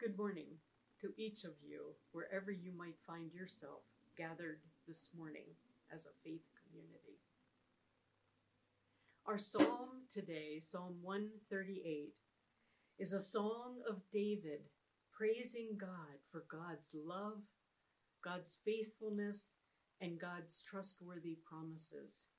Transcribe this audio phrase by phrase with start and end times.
[0.00, 0.46] Good morning
[1.02, 3.82] to each of you, wherever you might find yourself
[4.16, 5.44] gathered this morning
[5.92, 7.20] as a faith community.
[9.26, 12.14] Our psalm today, Psalm 138,
[12.98, 14.70] is a song of David
[15.12, 17.42] praising God for God's love,
[18.24, 19.56] God's faithfulness,
[20.00, 22.30] and God's trustworthy promises,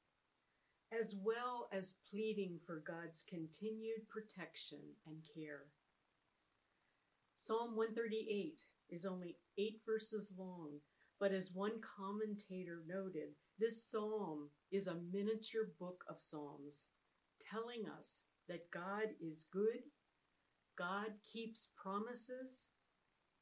[0.92, 5.68] as well as pleading for God's continued protection and care.
[7.44, 8.62] Psalm 138
[8.92, 10.74] is only eight verses long,
[11.20, 16.90] but as one commentator noted, this psalm is a miniature book of psalms
[17.42, 19.82] telling us that God is good,
[20.78, 22.70] God keeps promises,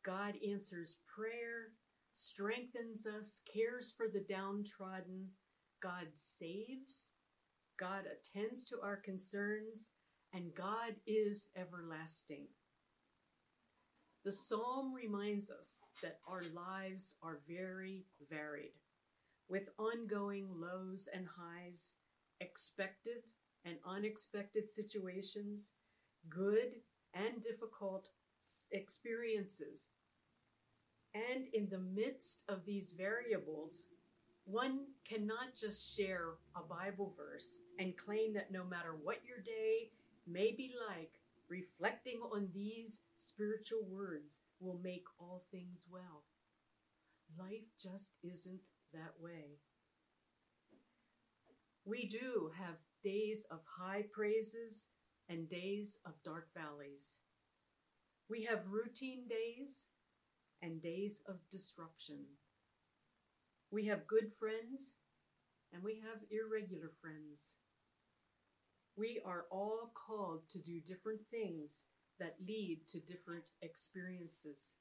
[0.05, 1.73] God answers prayer,
[2.13, 5.27] strengthens us, cares for the downtrodden,
[5.83, 7.15] God saves,
[7.77, 9.91] God attends to our concerns,
[10.33, 12.47] and God is everlasting.
[14.25, 18.73] The psalm reminds us that our lives are very varied,
[19.47, 21.93] with ongoing lows and highs,
[22.41, 23.23] expected
[23.65, 25.73] and unexpected situations,
[26.29, 26.81] good
[27.13, 28.09] and difficult
[28.71, 29.89] experiences.
[31.13, 33.85] And in the midst of these variables,
[34.43, 39.91] one cannot just share a Bible verse and claim that no matter what your day
[40.27, 41.18] may be like,
[41.49, 46.23] reflecting on these spiritual words will make all things well.
[47.37, 48.61] Life just isn't
[48.93, 49.61] that way.
[51.83, 54.87] We do have days of high praises
[55.27, 57.19] and days of dark valleys.
[58.29, 59.89] We have routine days
[60.61, 62.25] and days of disruption.
[63.71, 64.97] We have good friends
[65.73, 67.57] and we have irregular friends.
[68.99, 71.85] We are all called to do different things
[72.19, 74.75] that lead to different experiences.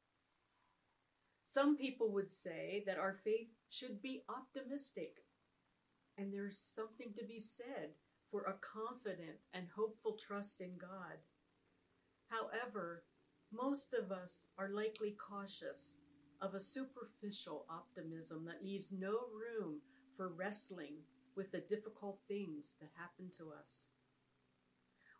[1.44, 5.18] Some people would say that our faith should be optimistic,
[6.16, 7.90] and there's something to be said
[8.28, 11.18] for a confident and hopeful trust in God.
[12.28, 13.04] However,
[13.52, 15.98] most of us are likely cautious
[16.42, 19.80] of a superficial optimism that leaves no room
[20.16, 20.96] for wrestling
[21.36, 23.90] with the difficult things that happen to us.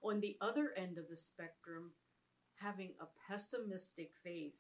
[0.03, 1.93] On the other end of the spectrum,
[2.57, 4.55] having a pessimistic faith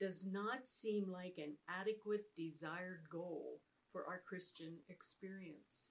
[0.00, 3.60] does not seem like an adequate desired goal
[3.92, 5.90] for our Christian experience.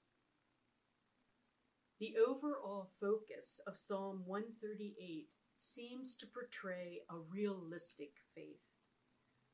[1.99, 5.27] The overall focus of Psalm 138
[5.57, 8.65] seems to portray a realistic faith.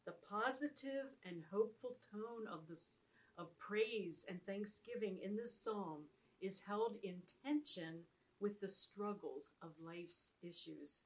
[0.06, 3.04] The positive and hopeful tone of this
[3.38, 6.04] of praise and thanksgiving in this psalm
[6.42, 8.00] is held in tension
[8.40, 11.03] with the struggles of life's issues.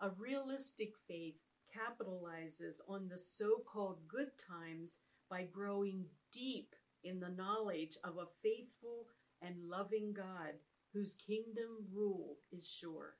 [0.00, 1.36] A realistic faith
[1.74, 4.98] capitalizes on the so called good times
[5.28, 9.06] by growing deep in the knowledge of a faithful
[9.42, 10.54] and loving God
[10.92, 13.16] whose kingdom rule is sure.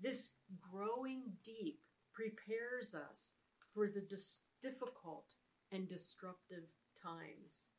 [0.00, 1.80] This growing deep
[2.12, 3.34] prepares us
[3.74, 4.02] for the
[4.62, 5.34] difficult
[5.70, 6.64] and disruptive
[7.00, 7.70] times.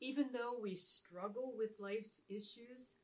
[0.00, 2.96] Even though we struggle with life's issues,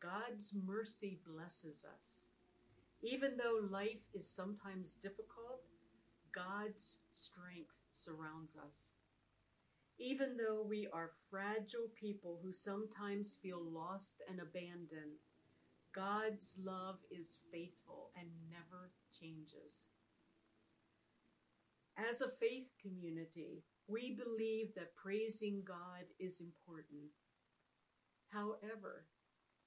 [0.00, 2.30] God's mercy blesses us.
[3.02, 5.60] Even though life is sometimes difficult,
[6.34, 8.94] God's strength surrounds us.
[9.98, 15.18] Even though we are fragile people who sometimes feel lost and abandoned,
[15.94, 19.88] God's love is faithful and never changes.
[21.98, 27.10] As a faith community, we believe that praising God is important.
[28.28, 29.06] However,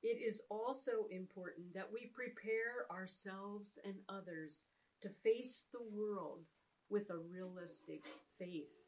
[0.01, 4.65] it is also important that we prepare ourselves and others
[5.01, 6.41] to face the world
[6.89, 8.05] with a realistic
[8.37, 8.85] faith.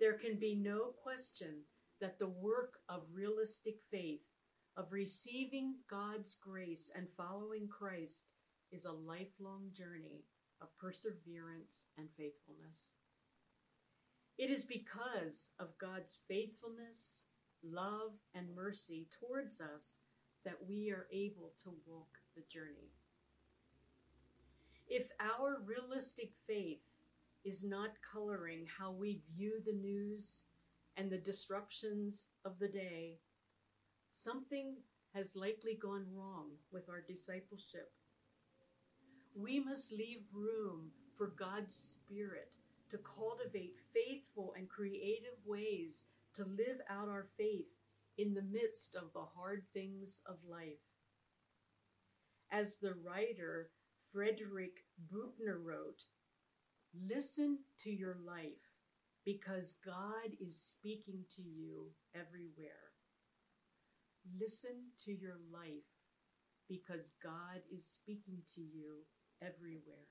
[0.00, 1.62] There can be no question
[2.00, 4.22] that the work of realistic faith,
[4.76, 8.26] of receiving God's grace and following Christ,
[8.72, 10.24] is a lifelong journey
[10.60, 12.94] of perseverance and faithfulness.
[14.42, 17.26] It is because of God's faithfulness,
[17.62, 19.98] love, and mercy towards us
[20.44, 22.90] that we are able to walk the journey.
[24.88, 26.80] If our realistic faith
[27.44, 30.42] is not coloring how we view the news
[30.96, 33.18] and the disruptions of the day,
[34.12, 34.74] something
[35.14, 37.92] has likely gone wrong with our discipleship.
[39.36, 42.56] We must leave room for God's Spirit
[42.92, 46.04] to cultivate faithful and creative ways
[46.34, 47.78] to live out our faith
[48.18, 50.84] in the midst of the hard things of life.
[52.50, 53.70] As the writer
[54.12, 56.04] Frederick Buechner wrote,
[57.08, 58.60] listen to your life
[59.24, 62.92] because God is speaking to you everywhere.
[64.38, 65.88] Listen to your life
[66.68, 68.98] because God is speaking to you
[69.40, 70.08] everywhere.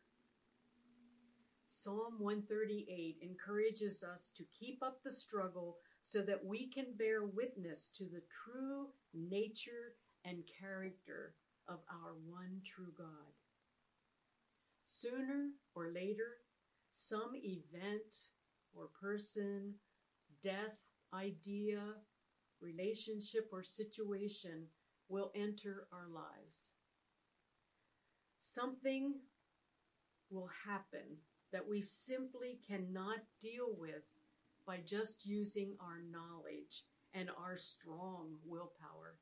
[1.74, 7.88] Psalm 138 encourages us to keep up the struggle so that we can bear witness
[7.96, 9.96] to the true nature
[10.26, 11.34] and character
[11.70, 13.32] of our one true God.
[14.84, 16.42] Sooner or later,
[16.92, 18.16] some event
[18.74, 19.76] or person,
[20.44, 20.78] death,
[21.14, 21.80] idea,
[22.60, 24.68] relationship, or situation
[25.08, 26.74] will enter our lives.
[28.40, 29.14] Something
[30.30, 31.20] will happen
[31.52, 34.04] that we simply cannot deal with
[34.66, 39.18] by just using our knowledge and our strong willpower.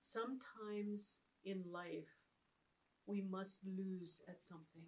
[0.00, 2.08] Sometimes in life,
[3.06, 4.86] we must lose at something.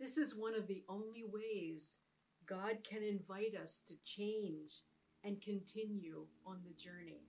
[0.00, 2.00] This is one of the only ways
[2.46, 4.82] God can invite us to change
[5.24, 7.22] and continue on the journey.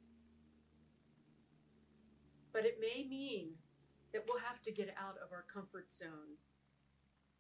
[2.53, 3.53] But it may mean
[4.13, 6.37] that we'll have to get out of our comfort zone,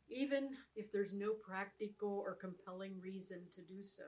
[0.09, 4.03] even if there's no practical or compelling reason to do so.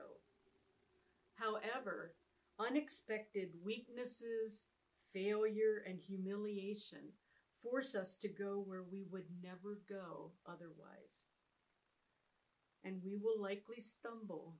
[1.34, 2.14] However,
[2.58, 4.68] unexpected weaknesses,
[5.12, 7.12] failure, and humiliation
[7.62, 11.26] force us to go where we would never go otherwise.
[12.84, 14.54] And we will likely stumble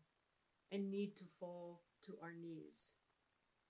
[0.71, 2.95] and need to fall to our knees,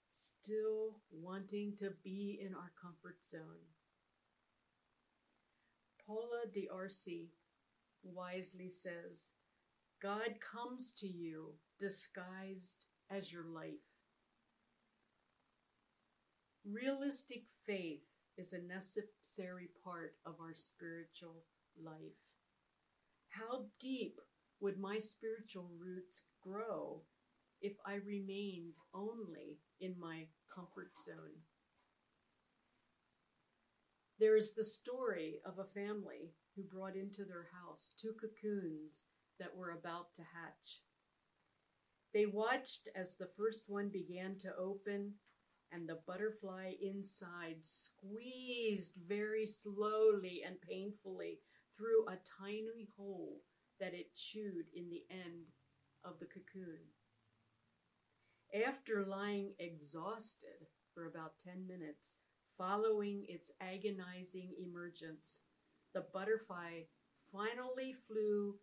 [0.08, 3.64] still wanting to be in our comfort zone.
[6.06, 7.30] Paula D'Arcy
[8.02, 9.32] wisely says,
[10.02, 13.72] God comes to you disguised as your life.
[16.64, 18.02] Realistic faith
[18.36, 21.44] is a necessary part of our spiritual
[21.82, 21.96] life.
[23.28, 24.20] How deep
[24.60, 27.02] would my spiritual roots grow
[27.60, 31.42] if I remained only in my comfort zone?
[34.22, 39.02] There is the story of a family who brought into their house two cocoons
[39.40, 40.82] that were about to hatch.
[42.14, 45.14] They watched as the first one began to open
[45.72, 51.40] and the butterfly inside squeezed very slowly and painfully
[51.76, 53.40] through a tiny hole
[53.80, 55.50] that it chewed in the end
[56.04, 56.78] of the cocoon.
[58.68, 62.18] After lying exhausted for about 10 minutes,
[62.62, 65.40] following its agonizing emergence,
[65.94, 66.82] the butterfly
[67.32, 68.54] finally flew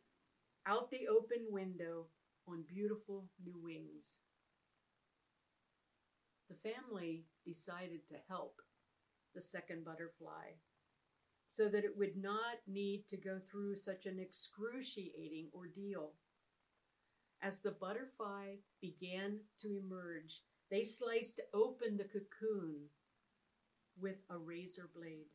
[0.65, 2.05] out the open window
[2.47, 4.19] on beautiful new wings
[6.49, 8.61] the family decided to help
[9.35, 10.49] the second butterfly
[11.47, 16.13] so that it would not need to go through such an excruciating ordeal.
[17.41, 22.89] As the butterfly began to emerge, they sliced open the cocoon
[24.01, 25.27] with a razor blade.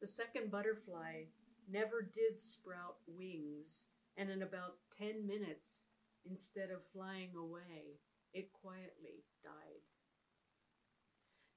[0.00, 1.24] The second butterfly
[1.70, 5.82] never did sprout wings, and in about 10 minutes,
[6.28, 8.00] instead of flying away,
[8.32, 9.82] it quietly died.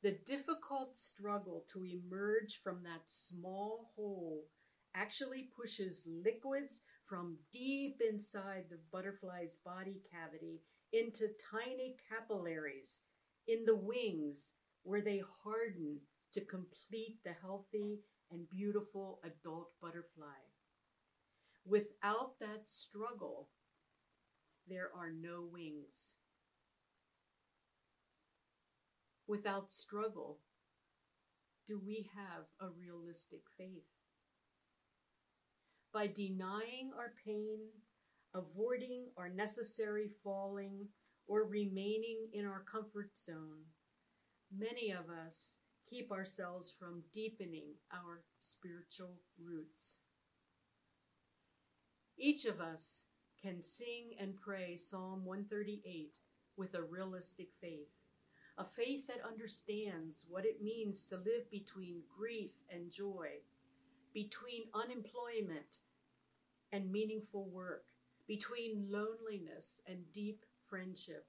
[0.03, 4.45] The difficult struggle to emerge from that small hole
[4.95, 10.61] actually pushes liquids from deep inside the butterfly's body cavity
[10.93, 13.01] into tiny capillaries
[13.47, 14.53] in the wings
[14.87, 15.99] where they harden
[16.33, 17.99] to complete the healthy
[18.31, 20.39] and beautiful adult butterfly.
[21.65, 23.49] Without that struggle,
[24.67, 26.15] there are no wings.
[29.27, 30.39] without struggle,
[31.67, 33.83] do we have a realistic faith?
[35.93, 37.59] By denying our pain,
[38.33, 40.87] avoiding our necessary falling,
[41.27, 43.65] or remaining in our comfort zone,
[44.55, 45.57] many of us
[45.89, 50.01] keep ourselves from deepening our spiritual roots.
[52.17, 53.03] Each of us
[53.41, 56.19] can sing and pray Psalm 138
[56.57, 57.97] with a realistic faith
[58.57, 63.27] a faith that understands what it means to live between grief and joy,
[64.13, 65.79] between unemployment
[66.71, 67.85] and meaningful work,
[68.27, 71.27] between loneliness and deep friendship,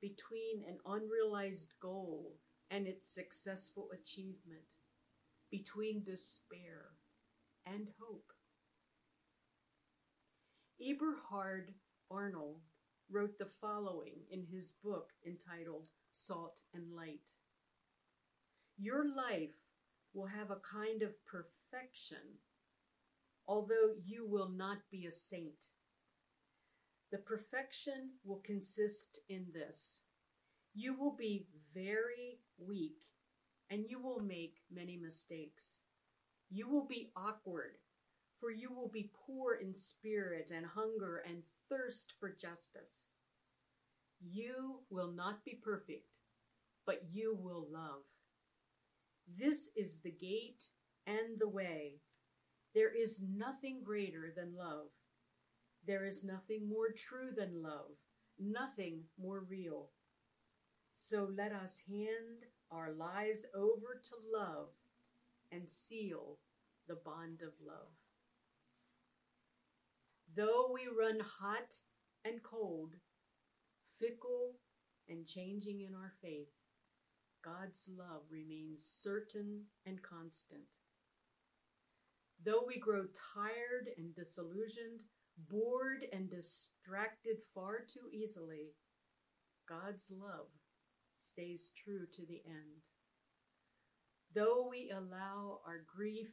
[0.00, 2.36] between an unrealized goal
[2.70, 4.62] and its successful achievement,
[5.50, 6.92] between despair
[7.66, 8.32] and hope.
[10.80, 11.74] Eberhard
[12.10, 12.62] Arnold
[13.10, 17.30] wrote the following in his book entitled Salt and Light.
[18.78, 19.56] Your life
[20.14, 22.38] will have a kind of perfection,
[23.46, 25.66] although you will not be a saint.
[27.10, 30.02] The perfection will consist in this
[30.74, 32.98] you will be very weak
[33.70, 35.80] and you will make many mistakes.
[36.50, 37.78] You will be awkward,
[38.38, 43.08] for you will be poor in spirit and hunger and thirst for justice.
[44.20, 46.16] You will not be perfect,
[46.86, 48.02] but you will love.
[49.38, 50.64] This is the gate
[51.06, 52.00] and the way.
[52.74, 54.88] There is nothing greater than love.
[55.86, 57.96] There is nothing more true than love,
[58.38, 59.90] nothing more real.
[60.92, 64.68] So let us hand our lives over to love
[65.50, 66.38] and seal
[66.86, 67.88] the bond of love.
[70.36, 71.74] Though we run hot
[72.24, 72.94] and cold,
[73.98, 74.52] fickle
[75.08, 76.52] and changing in our faith,
[77.42, 80.62] God's love remains certain and constant.
[82.44, 85.02] Though we grow tired and disillusioned,
[85.48, 88.74] bored and distracted far too easily,
[89.68, 90.48] God's love
[91.18, 92.88] stays true to the end.
[94.34, 96.32] Though we allow our grief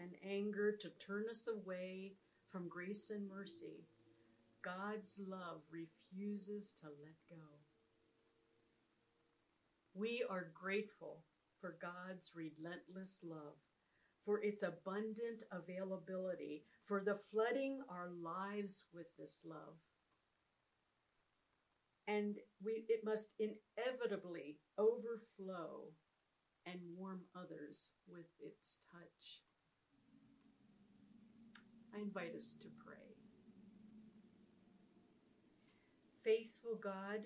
[0.00, 2.12] and anger to turn us away
[2.50, 3.86] from grace and mercy,
[4.62, 7.44] God's love refuses to let go.
[9.94, 11.18] We are grateful
[11.60, 13.58] for God's relentless love,
[14.24, 19.74] for its abundant availability, for the flooding our lives with this love
[22.06, 25.88] and we, it must inevitably overflow
[26.66, 29.40] and warm others with its touch.
[31.94, 32.96] I invite us to pray.
[36.24, 37.20] Faithful God,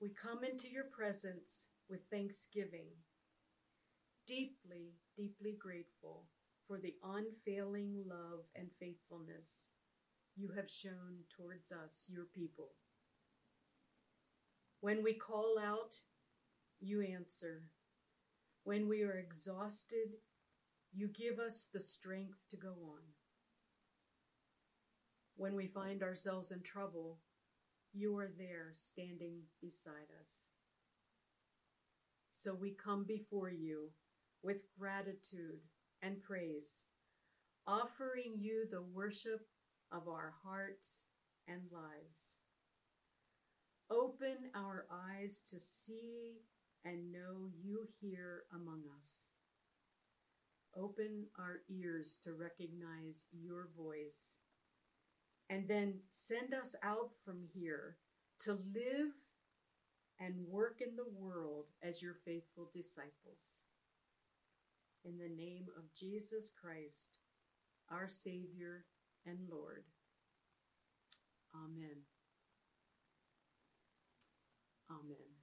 [0.00, 2.88] we come into your presence with thanksgiving,
[4.26, 6.24] deeply, deeply grateful
[6.66, 9.70] for the unfailing love and faithfulness
[10.36, 12.70] you have shown towards us, your people.
[14.80, 15.94] When we call out,
[16.80, 17.62] you answer.
[18.64, 20.16] When we are exhausted,
[20.92, 23.02] you give us the strength to go on.
[25.36, 27.18] When we find ourselves in trouble,
[27.92, 30.50] you are there standing beside us.
[32.30, 33.90] So we come before you
[34.44, 35.60] with gratitude
[36.02, 36.84] and praise,
[37.66, 39.46] offering you the worship
[39.90, 41.06] of our hearts
[41.48, 42.38] and lives.
[43.90, 46.42] Open our eyes to see
[46.84, 49.30] and know you here among us.
[50.76, 54.38] Open our ears to recognize your voice.
[55.48, 57.96] And then send us out from here
[58.40, 59.12] to live
[60.18, 63.62] and work in the world as your faithful disciples.
[65.04, 67.18] In the name of Jesus Christ,
[67.90, 68.86] our Savior
[69.26, 69.84] and Lord.
[71.54, 72.04] Amen.
[74.90, 75.33] Amen.